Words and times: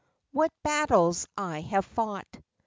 what 0.31 0.51
battles 0.63 1.27
I 1.37 1.59
have 1.61 1.85
fought 1.85 2.25